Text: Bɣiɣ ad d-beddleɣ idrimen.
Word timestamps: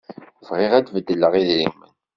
Bɣiɣ 0.47 0.71
ad 0.73 0.83
d-beddleɣ 0.85 1.33
idrimen. 1.41 1.93